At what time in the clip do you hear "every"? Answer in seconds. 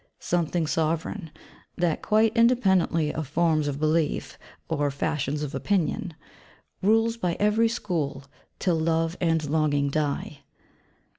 7.39-7.69